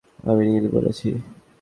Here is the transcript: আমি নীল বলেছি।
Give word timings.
আমি 0.23 0.43
নীল 0.47 0.65
বলেছি। 0.71 1.09